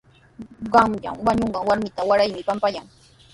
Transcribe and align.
Qanyan 0.73 1.15
wañunqan 1.25 1.67
warmita 1.69 2.01
waraymi 2.09 2.47
pampayanqa. 2.47 2.93